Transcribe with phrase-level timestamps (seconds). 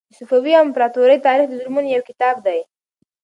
[0.09, 2.59] د صفوي امپراطورۍ تاریخ د ظلمونو یو کتاب دی.